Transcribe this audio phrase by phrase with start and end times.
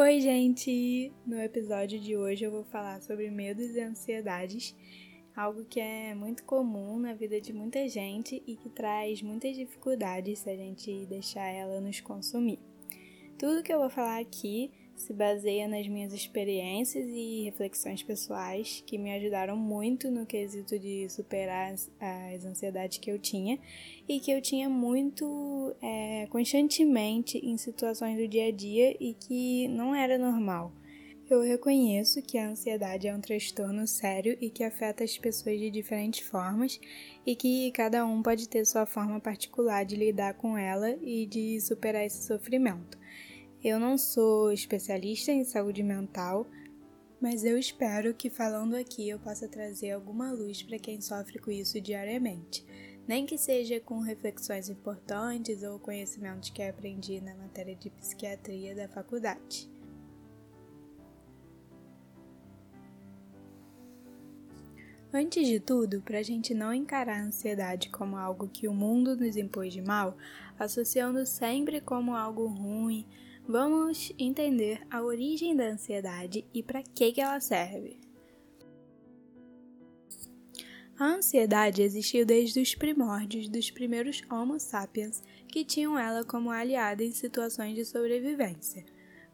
[0.00, 1.12] Oi, gente!
[1.26, 4.72] No episódio de hoje eu vou falar sobre medos e ansiedades,
[5.34, 10.38] algo que é muito comum na vida de muita gente e que traz muitas dificuldades
[10.38, 12.60] se a gente deixar ela nos consumir.
[13.36, 18.98] Tudo que eu vou falar aqui se baseia nas minhas experiências e reflexões pessoais que
[18.98, 23.58] me ajudaram muito no quesito de superar as, as ansiedades que eu tinha
[24.08, 29.68] e que eu tinha muito é, constantemente em situações do dia a dia e que
[29.68, 30.72] não era normal.
[31.30, 35.70] Eu reconheço que a ansiedade é um transtorno sério e que afeta as pessoas de
[35.70, 36.80] diferentes formas
[37.24, 41.60] e que cada um pode ter sua forma particular de lidar com ela e de
[41.60, 42.97] superar esse sofrimento.
[43.62, 46.46] Eu não sou especialista em saúde mental,
[47.20, 51.50] mas eu espero que falando aqui eu possa trazer alguma luz para quem sofre com
[51.50, 52.64] isso diariamente,
[53.06, 58.86] nem que seja com reflexões importantes ou conhecimentos que aprendi na matéria de psiquiatria da
[58.86, 59.68] faculdade.
[65.12, 69.16] Antes de tudo, para a gente não encarar a ansiedade como algo que o mundo
[69.16, 70.16] nos impôs de mal,
[70.56, 73.04] associando sempre como algo ruim,
[73.50, 77.98] Vamos entender a origem da ansiedade e para que, que ela serve.
[80.98, 87.02] A ansiedade existiu desde os primórdios dos primeiros Homo sapiens que tinham ela como aliada
[87.02, 88.84] em situações de sobrevivência.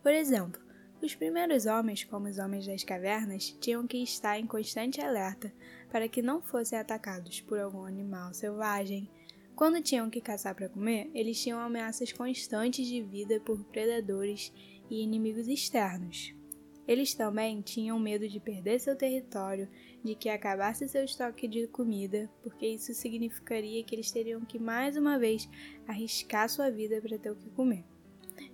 [0.01, 0.63] Por exemplo,
[1.03, 5.53] os primeiros homens, como os homens das cavernas, tinham que estar em constante alerta
[5.91, 9.11] para que não fossem atacados por algum animal selvagem,
[9.55, 14.53] quando tinham que caçar para comer, eles tinham ameaças constantes de vida por predadores
[14.91, 16.35] e inimigos externos.
[16.87, 19.69] Eles também tinham medo de perder seu território,
[20.05, 24.97] de que acabasse seu estoque de comida, porque isso significaria que eles teriam que mais
[24.97, 25.49] uma vez
[25.89, 27.85] arriscar sua vida para ter o que comer.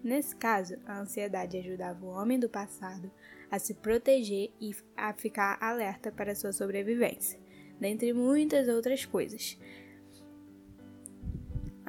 [0.03, 3.11] Nesse caso, a ansiedade ajudava o homem do passado
[3.51, 7.41] a se proteger e a ficar alerta para sua sobrevivência,
[7.81, 9.59] dentre muitas outras coisas.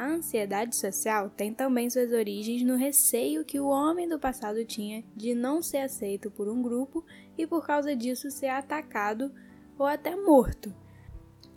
[0.02, 5.04] A ansiedade social tem também suas origens no receio que o homem do passado tinha
[5.16, 7.06] de não ser aceito por um grupo
[7.38, 9.32] e por causa disso ser atacado
[9.78, 10.74] ou até morto.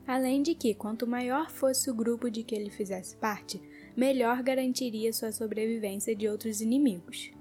[0.06, 3.62] Além de que, quanto maior fosse o grupo de que ele fizesse parte,
[3.96, 7.32] melhor garantiria sua sobrevivência de outros inimigos.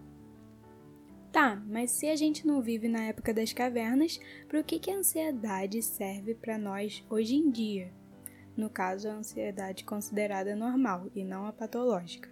[1.33, 4.95] Tá, mas se a gente não vive na época das cavernas, para que, que a
[4.95, 7.91] ansiedade serve para nós hoje em dia?
[8.55, 12.29] No caso a ansiedade considerada normal e não a patológica.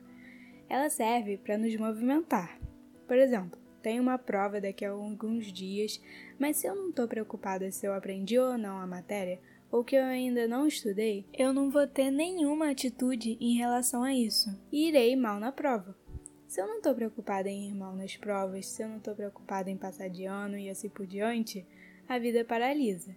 [0.69, 2.59] Ela serve para nos movimentar.
[3.07, 6.01] Por exemplo, tenho uma prova daqui a alguns dias,
[6.39, 9.39] mas se eu não estou preocupada se eu aprendi ou não a matéria,
[9.71, 14.13] ou que eu ainda não estudei, eu não vou ter nenhuma atitude em relação a
[14.13, 15.95] isso e irei mal na prova.
[16.45, 19.69] Se eu não estou preocupada em ir mal nas provas, se eu não estou preocupada
[19.69, 21.65] em passar de ano e assim por diante,
[22.07, 23.15] a vida paralisa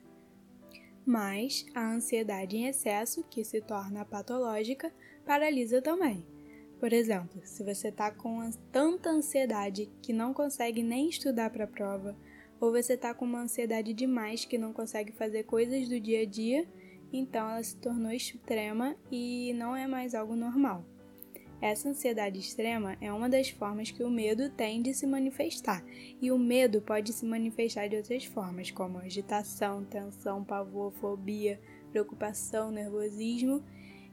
[1.06, 4.92] mas a ansiedade em excesso, que se torna patológica,
[5.24, 6.26] paralisa também.
[6.80, 11.68] Por exemplo, se você está com tanta ansiedade que não consegue nem estudar para a
[11.68, 12.16] prova,
[12.60, 16.26] ou você está com uma ansiedade demais que não consegue fazer coisas do dia a
[16.26, 16.66] dia,
[17.12, 20.84] então ela se tornou extrema e não é mais algo normal.
[21.64, 25.82] Essa ansiedade extrema é uma das formas que o medo tem de se manifestar,
[26.20, 31.58] e o medo pode se manifestar de outras formas, como agitação, tensão, pavor, fobia,
[31.90, 33.64] preocupação, nervosismo,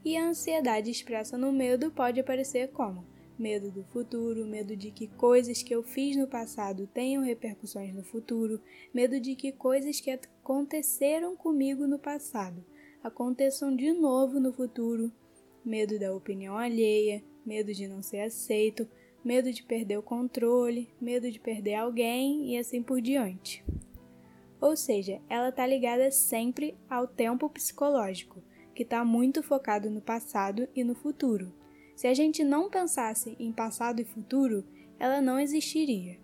[0.05, 3.05] e a ansiedade expressa no medo pode aparecer como
[3.37, 8.01] medo do futuro, medo de que coisas que eu fiz no passado tenham repercussões no
[8.01, 8.61] futuro,
[8.93, 12.63] medo de que coisas que aconteceram comigo no passado
[13.03, 15.11] aconteçam de novo no futuro,
[15.65, 18.87] medo da opinião alheia, medo de não ser aceito,
[19.23, 23.63] medo de perder o controle, medo de perder alguém e assim por diante.
[24.59, 28.43] Ou seja, ela está ligada sempre ao tempo psicológico,
[28.75, 31.51] que está muito focado no passado e no futuro.
[31.95, 34.63] Se a gente não pensasse em passado e futuro,
[34.99, 36.19] ela não existiria.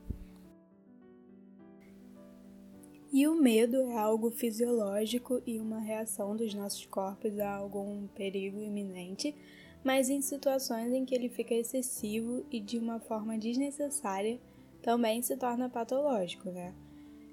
[3.11, 8.61] E o medo é algo fisiológico e uma reação dos nossos corpos a algum perigo
[8.61, 9.35] iminente,
[9.87, 14.37] mas em situações em que ele fica excessivo e de uma forma desnecessária,
[14.81, 16.75] também se torna patológico, né?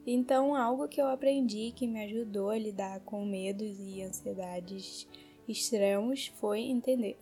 [0.07, 5.09] Então, algo que eu aprendi que me ajudou a lidar com medos e ansiedades
[5.49, 7.19] extremos foi entender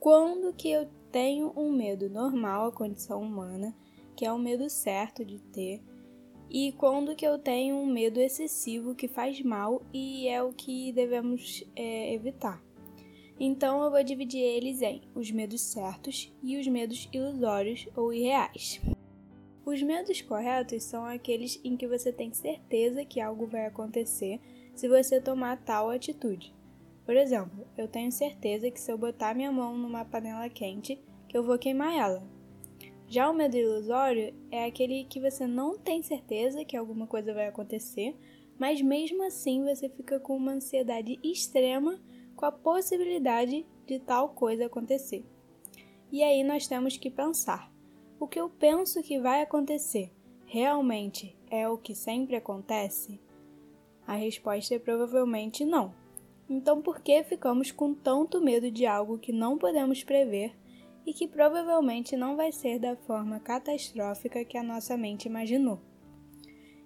[0.00, 3.76] quando que eu tenho um medo normal à condição humana,
[4.16, 5.82] que é o medo certo de ter,
[6.48, 10.90] e quando que eu tenho um medo excessivo que faz mal e é o que
[10.90, 12.66] devemos é, evitar.
[13.40, 18.80] Então eu vou dividir eles em os medos certos e os medos ilusórios ou irreais.
[19.64, 24.40] Os medos corretos são aqueles em que você tem certeza que algo vai acontecer
[24.74, 26.54] se você tomar tal atitude.
[27.04, 30.98] Por exemplo, eu tenho certeza que se eu botar minha mão numa panela quente,
[31.28, 32.22] que eu vou queimar ela.
[33.06, 37.46] Já o medo ilusório é aquele que você não tem certeza que alguma coisa vai
[37.46, 38.16] acontecer,
[38.58, 41.98] mas mesmo assim você fica com uma ansiedade extrema
[42.38, 45.26] com a possibilidade de tal coisa acontecer.
[46.10, 47.70] E aí nós temos que pensar:
[48.20, 50.12] o que eu penso que vai acontecer
[50.46, 53.20] realmente é o que sempre acontece?
[54.06, 55.92] A resposta é provavelmente não.
[56.48, 60.56] Então, por que ficamos com tanto medo de algo que não podemos prever
[61.04, 65.80] e que provavelmente não vai ser da forma catastrófica que a nossa mente imaginou?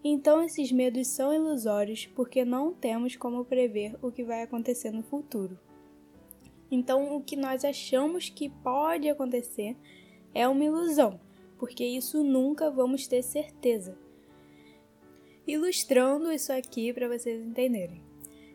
[0.04, 5.02] Então, esses medos são ilusórios porque não temos como prever o que vai acontecer no
[5.02, 5.58] futuro.
[6.70, 9.76] Então, o que nós achamos que pode acontecer
[10.34, 11.20] é uma ilusão,
[11.58, 13.96] porque isso nunca vamos ter certeza.
[15.46, 18.02] Ilustrando isso aqui para vocês entenderem.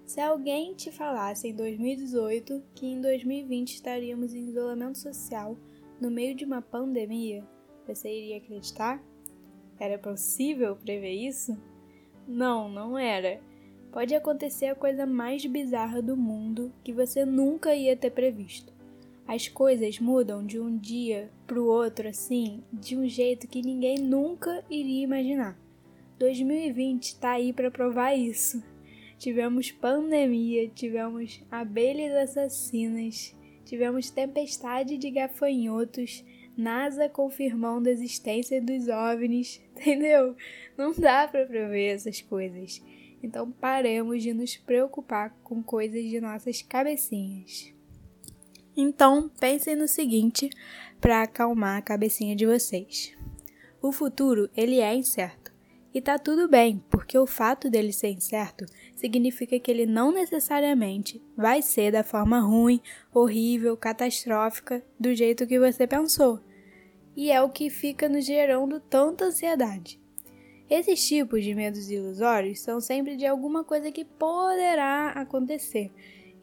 [0.06, 5.58] Se alguém te falasse em 2018 que em 2020 estaríamos em isolamento social
[6.00, 7.46] no meio de uma pandemia,
[7.86, 9.04] você iria acreditar?
[9.80, 11.58] Era possível prever isso?
[12.28, 13.40] Não, não era.
[13.92, 18.74] Pode acontecer a coisa mais bizarra do mundo que você nunca ia ter previsto.
[19.28, 23.98] As coisas mudam de um dia para o outro assim, de um jeito que ninguém
[23.98, 25.60] nunca iria imaginar.
[26.18, 28.64] 2020 está aí para provar isso.
[29.18, 33.36] Tivemos pandemia, tivemos abelhas assassinas,
[33.66, 36.24] tivemos tempestade de gafanhotos,
[36.58, 40.36] NASA confirmando a existência dos OVNIs, entendeu?
[40.76, 42.82] Não dá para prever essas coisas.
[43.22, 47.74] Então paremos de nos preocupar com coisas de nossas cabecinhas.
[48.76, 50.52] Então, pensem no seguinte
[51.02, 53.12] para acalmar a cabecinha de vocês.
[53.82, 55.52] O futuro, ele é incerto.
[55.94, 58.66] E tá tudo bem, porque o fato dele ser incerto
[58.96, 62.80] significa que ele não necessariamente vai ser da forma ruim,
[63.12, 66.40] horrível, catastrófica, do jeito que você pensou.
[67.18, 70.00] E é o que fica nos gerando tanta ansiedade.
[70.70, 75.92] Esses tipos de medos ilusórios são sempre de alguma coisa que poderá acontecer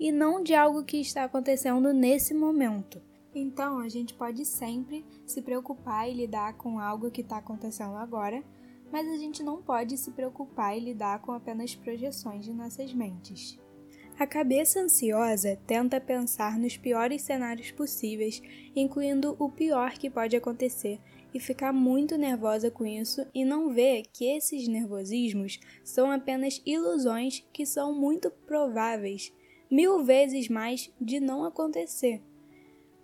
[0.00, 3.00] e não de algo que está acontecendo nesse momento.
[3.32, 8.42] Então, a gente pode sempre se preocupar e lidar com algo que está acontecendo agora,
[8.90, 13.60] mas a gente não pode se preocupar e lidar com apenas projeções de nossas mentes.
[14.16, 18.40] A cabeça ansiosa tenta pensar nos piores cenários possíveis,
[18.74, 21.00] incluindo o pior que pode acontecer,
[21.34, 27.44] e ficar muito nervosa com isso e não vê que esses nervosismos são apenas ilusões
[27.52, 29.32] que são muito prováveis
[29.68, 32.22] mil vezes mais de não acontecer.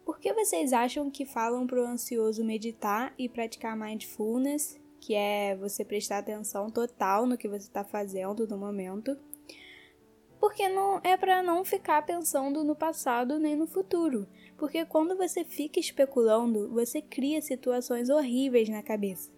[0.05, 5.57] Por que vocês acham que falam para o ansioso meditar e praticar mindfulness, que é
[5.57, 9.19] você prestar atenção total no que você está fazendo no momento?
[10.41, 14.27] Porque não é para não ficar pensando no passado nem no futuro.
[14.57, 19.31] Porque quando você fica especulando, você cria situações horríveis na cabeça.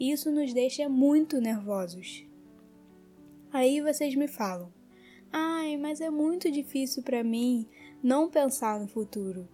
[0.00, 2.26] E isso nos deixa muito nervosos.
[3.52, 4.72] Aí vocês me falam:
[5.30, 7.68] Ai, mas é muito difícil para mim
[8.02, 9.46] não pensar no futuro.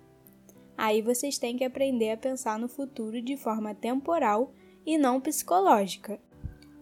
[0.76, 4.52] Aí vocês têm que aprender a pensar no futuro de forma temporal
[4.86, 6.20] e não psicológica.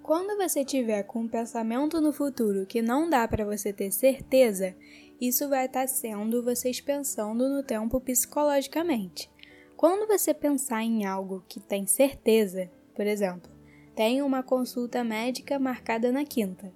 [0.03, 4.75] Quando você tiver com um pensamento no futuro que não dá para você ter certeza,
[5.21, 9.31] isso vai estar tá sendo vocês pensando no tempo psicologicamente.
[9.77, 13.51] Quando você pensar em algo que tem certeza, por exemplo,
[13.95, 16.73] tem uma consulta médica marcada na quinta.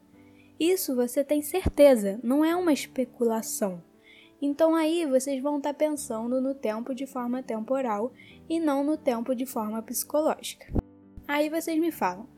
[0.60, 3.82] Isso você tem certeza, não é uma especulação.
[4.40, 8.12] Então aí vocês vão estar tá pensando no tempo de forma temporal
[8.48, 10.66] e não no tempo de forma psicológica.
[11.26, 12.28] Aí vocês me falam: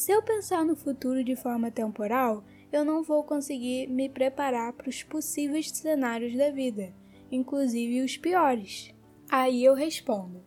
[0.00, 2.42] se eu pensar no futuro de forma temporal,
[2.72, 6.90] eu não vou conseguir me preparar para os possíveis cenários da vida,
[7.30, 8.94] inclusive os piores.
[9.30, 10.42] Aí eu respondo: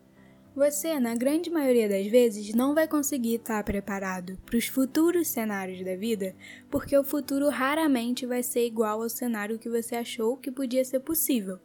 [0.56, 5.86] você, na grande maioria das vezes, não vai conseguir estar preparado para os futuros cenários
[5.86, 6.36] da vida,
[6.72, 11.02] porque o futuro raramente vai ser igual ao cenário que você achou que podia ser
[11.02, 11.60] possível.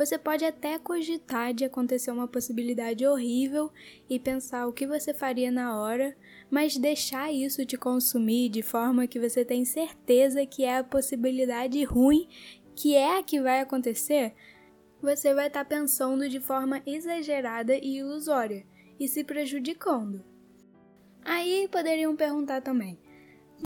[0.00, 3.70] Você pode até cogitar de acontecer uma possibilidade horrível
[4.08, 6.16] e pensar o que você faria na hora,
[6.50, 11.84] mas deixar isso te consumir de forma que você tem certeza que é a possibilidade
[11.84, 12.26] ruim
[12.74, 14.32] que é a que vai acontecer
[15.02, 18.64] você vai estar tá pensando de forma exagerada e ilusória
[18.98, 20.24] e se prejudicando.
[21.22, 22.98] Aí poderiam perguntar também: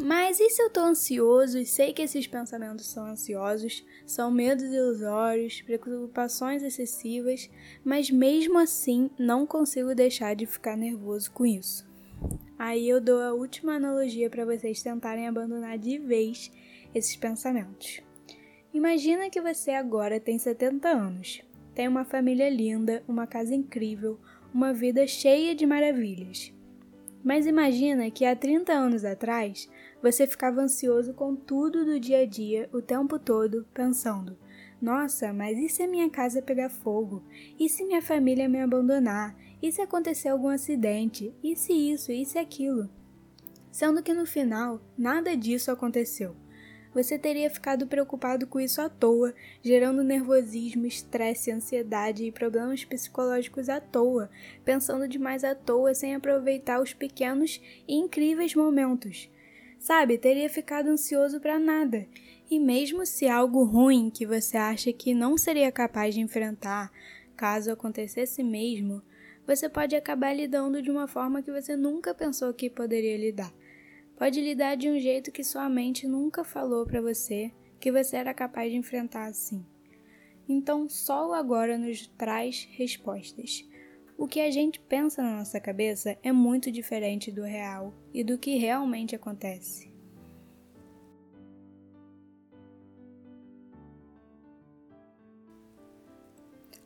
[0.03, 4.65] mas e se eu estou ansioso e sei que esses pensamentos são ansiosos, são medos
[4.65, 7.49] ilusórios, preocupações excessivas,
[7.85, 11.87] mas mesmo assim não consigo deixar de ficar nervoso com isso?
[12.59, 16.51] Aí eu dou a última analogia para vocês tentarem abandonar de vez
[16.95, 18.01] esses pensamentos.
[18.73, 21.43] Imagina que você agora tem 70 anos,
[21.75, 24.19] tem uma família linda, uma casa incrível,
[24.53, 26.53] uma vida cheia de maravilhas.
[27.25, 29.69] Mas imagina que há 30 anos atrás
[30.03, 34.37] você ficava ansioso com tudo do dia a dia o tempo todo, pensando:
[34.81, 37.23] nossa, mas e se a minha casa pegar fogo?
[37.59, 39.35] E se minha família me abandonar?
[39.63, 41.35] E se acontecer algum acidente?
[41.43, 42.13] E se isso?
[42.13, 42.91] E se aquilo?
[43.73, 46.37] Sendo que no final, nada disso aconteceu.
[46.95, 53.69] Você teria ficado preocupado com isso à toa, gerando nervosismo, estresse, ansiedade e problemas psicológicos
[53.69, 54.31] à toa,
[54.65, 59.29] pensando demais à toa sem aproveitar os pequenos e incríveis momentos.
[59.77, 62.07] Sabe, teria ficado ansioso para nada.
[62.49, 66.93] E mesmo se algo ruim que você acha que não seria capaz de enfrentar,
[67.37, 69.03] caso acontecesse mesmo,
[69.45, 73.53] você pode acabar lidando de uma forma que você nunca pensou que poderia lidar.
[74.17, 78.33] Pode lidar de um jeito que sua mente nunca falou para você que você era
[78.33, 79.65] capaz de enfrentar assim.
[80.49, 83.69] Então, só o agora nos traz respostas.
[84.17, 88.39] O que a gente pensa na nossa cabeça é muito diferente do real e do
[88.39, 89.93] que realmente acontece.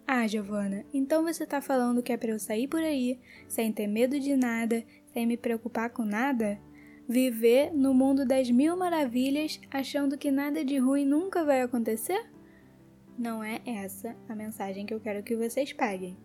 [0.07, 3.87] Ah, Giovana, então você tá falando que é para eu sair por aí, sem ter
[3.87, 4.83] medo de nada,
[5.13, 6.59] sem me preocupar com nada?
[7.09, 12.31] Viver no mundo das mil maravilhas achando que nada de ruim nunca vai acontecer?
[13.19, 16.17] Não é essa a mensagem que eu quero que vocês peguem.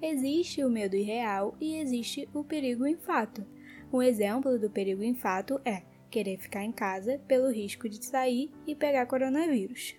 [0.00, 3.46] Existe o medo irreal e existe o perigo em fato.
[3.92, 8.50] Um exemplo do perigo em fato é querer ficar em casa pelo risco de sair
[8.66, 9.94] e pegar coronavírus.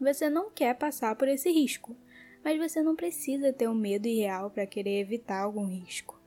[0.00, 1.96] Você não quer passar por esse risco
[2.44, 6.20] mas você não precisa ter um medo irreal para querer evitar algum risco.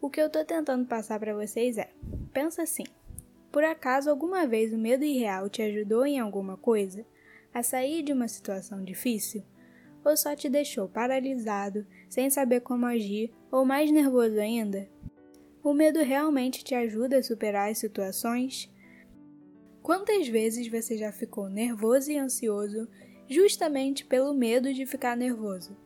[0.00, 1.90] O que eu estou tentando passar para vocês é:
[2.32, 2.84] pensa assim.
[3.50, 7.04] Por acaso alguma vez o medo irreal te ajudou em alguma coisa?
[7.52, 9.42] A sair de uma situação difícil?
[10.04, 14.88] Ou só te deixou paralisado, sem saber como agir, ou mais nervoso ainda?
[15.62, 18.72] O medo realmente te ajuda a superar as situações?
[19.82, 22.88] Quantas vezes você já ficou nervoso e ansioso
[23.32, 25.76] justamente pelo medo de ficar nervoso.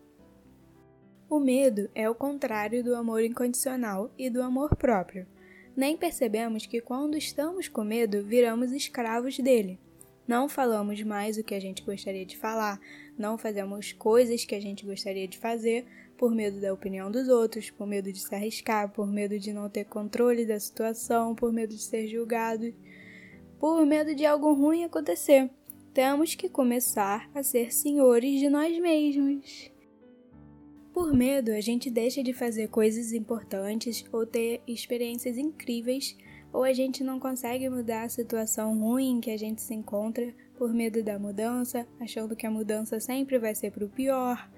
[1.29, 5.27] O medo é o contrário do amor incondicional e do amor próprio.
[5.77, 9.79] Nem percebemos que quando estamos com medo, viramos escravos dele.
[10.27, 12.81] Não falamos mais o que a gente gostaria de falar,
[13.17, 17.71] não fazemos coisas que a gente gostaria de fazer por medo da opinião dos outros,
[17.71, 21.75] por medo de se arriscar, por medo de não ter controle da situação, por medo
[21.75, 22.75] de ser julgado,
[23.61, 25.51] por medo de algo ruim acontecer
[25.97, 29.73] temos que começar a ser senhores de nós mesmos.
[30.97, 36.17] Por medo, a gente deixa de fazer coisas importantes ou ter experiências incríveis,
[36.51, 40.33] ou a gente não consegue mudar a situação ruim em que a gente se encontra
[40.57, 44.51] por medo da mudança, achando que a mudança sempre vai ser para o pior.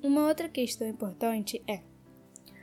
[0.00, 1.80] Uma outra questão importante é: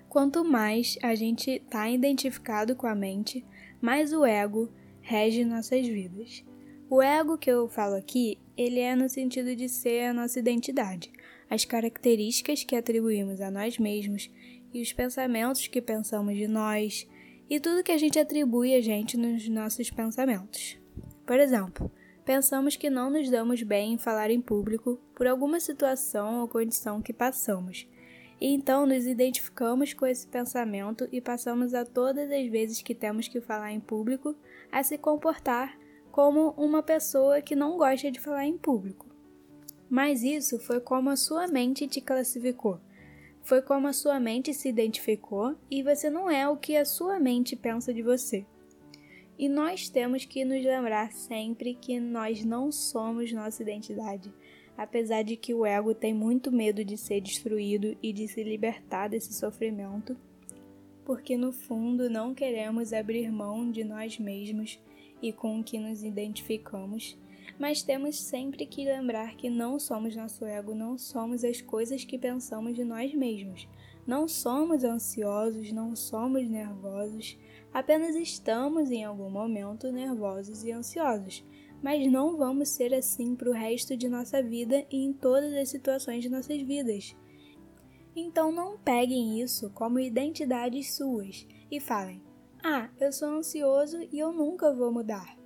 [0.08, 3.46] quanto mais a gente está identificado com a mente,
[3.82, 4.72] mais o ego
[5.02, 6.46] rege nossas vidas.
[6.92, 11.12] O ego que eu falo aqui, ele é no sentido de ser a nossa identidade,
[11.48, 14.28] as características que atribuímos a nós mesmos
[14.74, 17.08] e os pensamentos que pensamos de nós
[17.48, 20.80] e tudo que a gente atribui a gente nos nossos pensamentos.
[21.28, 21.92] Por exemplo,
[22.26, 27.04] pensamos que não nos damos bem em falar em público por alguma situação ou condição
[27.04, 27.88] que passamos.
[28.42, 33.28] E então nos identificamos com esse pensamento e passamos a todas as vezes que temos
[33.28, 34.36] que falar em público
[34.72, 35.78] a se comportar
[36.20, 39.08] como uma pessoa que não gosta de falar em público.
[39.90, 42.78] Mas isso foi como a sua mente te classificou.
[43.42, 47.22] Foi como a sua mente se identificou e você não é o que a sua
[47.22, 48.46] mente pensa de você.
[49.38, 54.30] E nós temos que nos lembrar sempre que nós não somos nossa identidade,
[54.76, 59.08] apesar de que o ego tem muito medo de ser destruído e de se libertar
[59.08, 60.18] desse sofrimento,
[61.06, 64.82] porque no fundo não queremos abrir mão de nós mesmos
[65.22, 67.18] e com o que nos identificamos,
[67.58, 72.18] mas temos sempre que lembrar que não somos nosso ego, não somos as coisas que
[72.18, 73.68] pensamos de nós mesmos.
[74.08, 77.38] Não somos ansiosos, não somos nervosos,
[77.72, 81.46] apenas estamos em algum momento nervosos e ansiosos,
[81.82, 85.70] mas não vamos ser assim para o resto de nossa vida e em todas as
[85.70, 87.16] situações de nossas vidas.
[88.16, 92.22] Então não peguem isso como identidades suas e falem:
[92.64, 95.38] ah, eu sou ansioso e eu nunca vou mudar.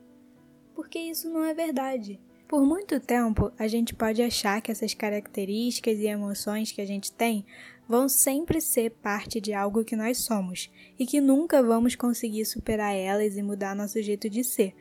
[0.74, 2.20] Porque isso não é verdade.
[2.48, 7.12] Por muito tempo, a gente pode achar que essas características e emoções que a gente
[7.12, 7.46] tem
[7.88, 12.96] vão sempre ser parte de algo que nós somos e que nunca vamos conseguir superar
[12.96, 14.74] elas e mudar nosso jeito de ser.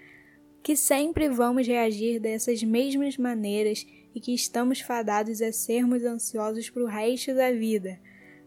[0.62, 6.82] Que sempre vamos reagir dessas mesmas maneiras e que estamos fadados a sermos ansiosos para
[6.82, 7.98] o resto da vida.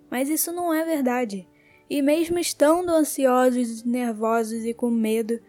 [0.10, 1.48] Mas isso não é verdade.
[1.90, 5.40] E mesmo estando ansiosos, nervosos e com medo,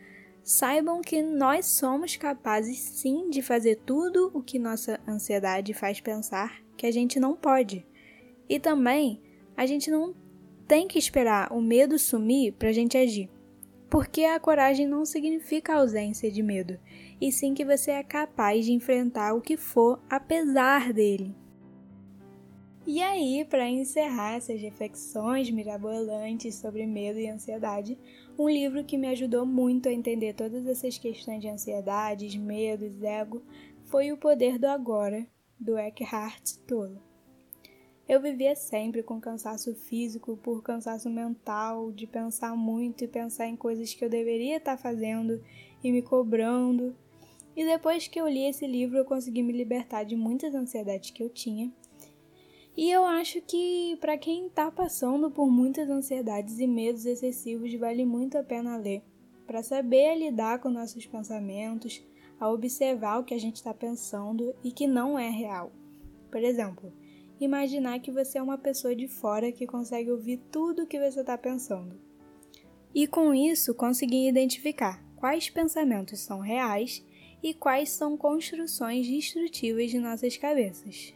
[0.42, 6.62] saibam que nós somos capazes sim de fazer tudo o que nossa ansiedade faz pensar
[6.76, 7.84] que a gente não pode.
[8.48, 9.20] E também,
[9.56, 10.14] a gente não
[10.68, 13.30] tem que esperar o medo sumir para a gente agir.
[13.88, 16.78] Porque a coragem não significa ausência de medo,
[17.20, 21.34] e sim que você é capaz de enfrentar o que for apesar dele.
[22.86, 27.98] E aí, para encerrar essas reflexões mirabolantes sobre medo e ansiedade,
[28.38, 33.42] um livro que me ajudou muito a entender todas essas questões de ansiedades, medos, ego,
[33.86, 35.26] foi O Poder do Agora,
[35.58, 37.00] do Eckhart Tolle.
[38.08, 43.56] Eu vivia sempre com cansaço físico por cansaço mental, de pensar muito e pensar em
[43.56, 45.42] coisas que eu deveria estar fazendo
[45.82, 46.94] e me cobrando.
[47.56, 51.20] E depois que eu li esse livro, eu consegui me libertar de muitas ansiedades que
[51.20, 51.72] eu tinha.
[52.76, 58.04] E eu acho que para quem está passando por muitas ansiedades e medos excessivos, vale
[58.04, 59.02] muito a pena ler,
[59.46, 62.04] para saber lidar com nossos pensamentos,
[62.38, 65.72] a observar o que a gente está pensando e que não é real.
[66.30, 66.92] Por exemplo,
[67.40, 71.20] imaginar que você é uma pessoa de fora que consegue ouvir tudo o que você
[71.20, 71.98] está pensando.
[72.94, 77.02] E com isso, conseguir identificar quais pensamentos são reais
[77.42, 81.14] e quais são construções destrutivas de nossas cabeças.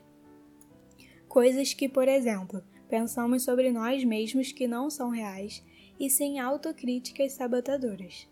[1.31, 5.65] Coisas que, por exemplo, pensamos sobre nós mesmos que não são reais
[5.99, 8.29] e sem autocríticas sabotadoras.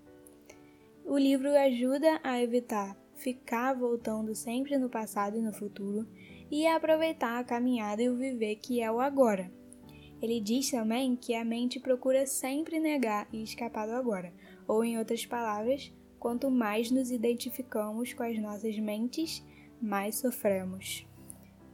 [1.05, 6.09] O livro ajuda a evitar ficar voltando sempre no passado e no futuro
[6.51, 9.49] e a aproveitar a caminhada e o viver que é o agora.
[10.21, 14.33] Ele diz também que a mente procura sempre negar e escapar do agora,
[14.67, 19.41] ou em outras palavras, quanto mais nos identificamos com as nossas mentes,
[19.81, 21.08] mais sofremos.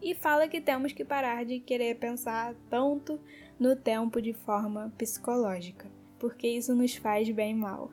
[0.04, 3.18] E fala que temos que parar de querer pensar tanto
[3.58, 7.90] no tempo de forma psicológica, porque isso nos faz bem mal.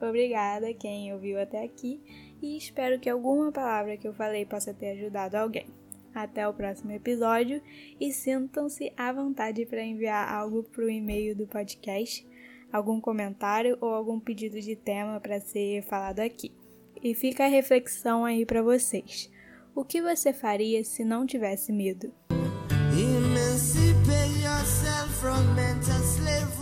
[0.00, 2.00] Obrigada quem ouviu até aqui
[2.42, 5.68] e espero que alguma palavra que eu falei possa ter ajudado alguém.
[6.12, 7.62] Até o próximo episódio
[8.00, 12.26] e sintam-se à vontade para enviar algo para o e-mail do podcast,
[12.72, 16.50] algum comentário ou algum pedido de tema para ser falado aqui.
[17.00, 19.30] E fica a reflexão aí para vocês.
[19.74, 22.12] O que você faria se não tivesse medo?
[22.92, 26.60] Emancipate yourself from mental slavery.